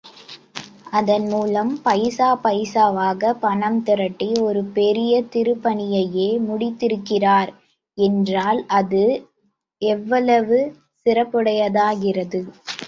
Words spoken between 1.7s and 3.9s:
பைசா பைசாவாக பணம்